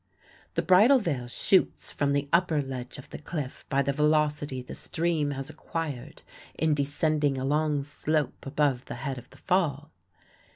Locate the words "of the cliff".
2.97-3.65